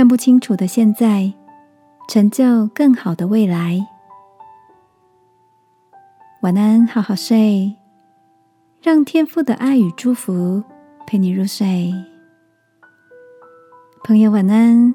[0.00, 1.30] 看不清楚的现在，
[2.08, 3.86] 成就更好的未来。
[6.40, 7.76] 晚安，好好睡，
[8.80, 10.64] 让天父的爱与祝福
[11.06, 11.92] 陪你入睡。
[14.02, 14.94] 朋友，晚安。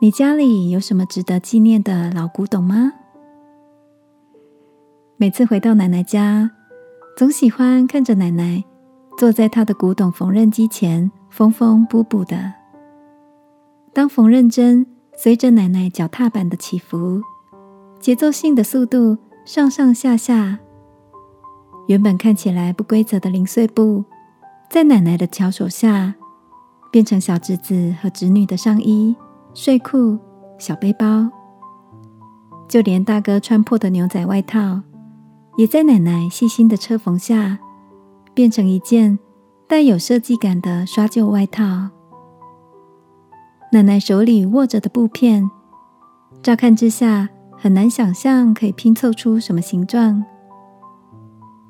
[0.00, 2.94] 你家里有什么值得纪念的老古董吗？
[5.16, 6.50] 每次回到奶奶家，
[7.16, 8.64] 总喜欢看着奶奶
[9.16, 12.61] 坐在她的古董缝纫机前，缝缝补补的。
[13.94, 17.20] 当缝纫针随着奶奶脚踏板的起伏，
[18.00, 20.58] 节奏性的速度上上下下，
[21.88, 24.04] 原本看起来不规则的零碎布，
[24.70, 26.14] 在奶奶的巧手下，
[26.90, 29.14] 变成小侄子和侄女的上衣。
[29.54, 30.18] 睡裤、
[30.58, 31.28] 小背包，
[32.66, 34.80] 就连大哥穿破的牛仔外套，
[35.58, 37.58] 也在奶奶细心的车缝下，
[38.32, 39.18] 变成一件
[39.68, 41.90] 带有设计感的刷旧外套。
[43.72, 45.50] 奶奶手里握着的布片，
[46.42, 50.22] 乍看之下很难想象可以拼凑出什么形状，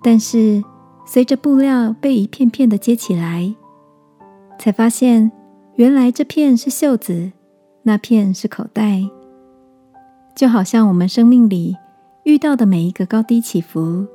[0.03, 0.65] 但是
[1.07, 3.55] 随着布料被一片片的接起来，
[4.59, 5.31] 才发现
[5.77, 7.33] 原来这片是袖子。
[7.85, 9.01] 那片是口袋，
[10.37, 11.77] 就好像我们生命里
[12.25, 14.07] 遇到的每一个高低起伏，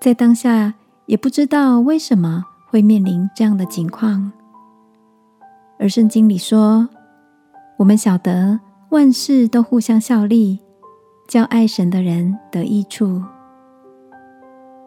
[0.00, 0.74] 在当下
[1.06, 4.32] 也不知道为什么会面临这样的境况。
[5.82, 6.88] 而圣经里说，
[7.76, 10.60] 我们晓得万事都互相效力，
[11.26, 13.20] 叫爱神的人得益处。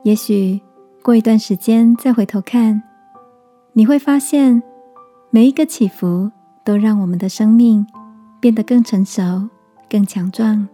[0.06, 0.62] 也许
[1.04, 2.82] 过一段时间再回头看，
[3.74, 4.64] 你会发现
[5.30, 6.32] 每一个起伏。
[6.64, 7.86] 都让我们的生命
[8.40, 9.48] 变得更成熟、
[9.88, 10.68] 更强壮。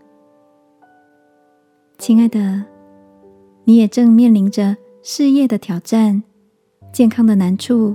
[1.98, 2.64] 亲爱的，
[3.66, 6.24] 你也正面临着事业的挑战、
[6.94, 7.94] 健康的难处，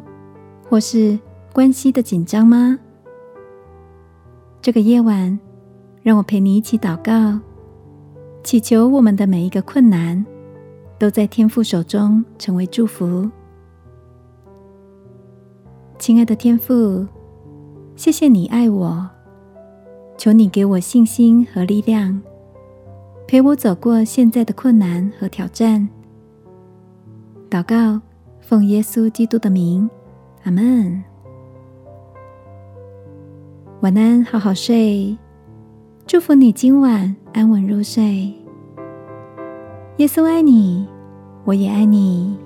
[0.69, 1.19] 或是
[1.57, 2.79] 关系的紧张吗？
[4.61, 5.41] 这个夜晚，
[6.03, 7.41] 让我陪你一起祷告，
[8.45, 10.23] 祈求我们的每一个困难
[10.99, 13.31] 都在天父手中成为祝福。
[15.99, 17.07] 亲爱的天父。
[17.97, 19.09] 谢谢你爱我，
[20.19, 22.21] 求你给我信心和力量，
[23.27, 25.89] 陪我走过现在的困难和挑战。
[27.49, 27.99] 祷告，
[28.43, 29.89] 奉耶稣基督的名，
[30.45, 31.03] 阿门。
[33.87, 35.17] 晚安，好好睡，
[36.09, 38.35] 祝福你今晚安稳入睡。
[39.99, 40.85] 耶稣爱你，
[41.45, 42.37] 我也爱你。